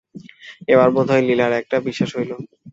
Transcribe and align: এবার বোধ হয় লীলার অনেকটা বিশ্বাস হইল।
এবার 0.67 0.89
বোধ 0.95 1.07
হয় 1.11 1.23
লীলার 1.27 1.49
অনেকটা 1.49 1.77
বিশ্বাস 1.87 2.09
হইল। 2.17 2.31